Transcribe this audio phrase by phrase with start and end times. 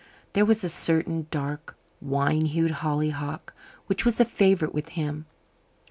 [0.33, 3.53] There was a certain dark wine hued hollyhock
[3.85, 5.27] which was a favourite with him.